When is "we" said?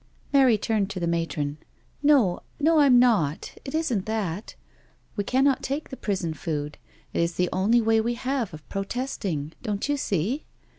5.15-5.23, 8.01-8.15